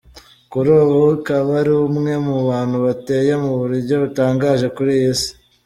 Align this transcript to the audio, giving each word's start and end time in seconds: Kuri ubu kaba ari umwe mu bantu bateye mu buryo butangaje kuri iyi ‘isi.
Kuri 0.51 0.69
ubu 0.83 0.99
kaba 1.25 1.51
ari 1.61 1.73
umwe 1.87 2.13
mu 2.25 2.37
bantu 2.49 2.75
bateye 2.85 3.33
mu 3.43 3.51
buryo 3.59 3.93
butangaje 4.03 4.67
kuri 4.75 4.91
iyi 4.99 5.09
‘isi. 5.15 5.29